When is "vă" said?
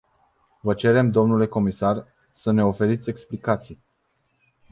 0.61-0.73